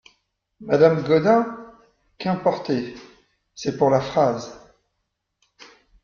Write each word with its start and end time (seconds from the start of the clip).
Madame 0.61 1.03
Gaudin 1.03 1.75
Qu'importé? 2.17 2.95
c'est 3.53 3.77
pour 3.77 3.91
la 3.91 4.01
phrase! 4.01 4.59